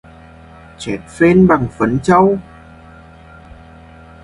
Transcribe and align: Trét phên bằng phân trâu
Trét 0.79 0.99
phên 1.07 1.47
bằng 1.47 1.67
phân 1.77 1.99
trâu 2.03 2.37